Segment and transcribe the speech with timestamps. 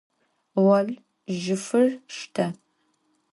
[0.63, 0.89] Vol,
[1.43, 2.45] jıfır şşte!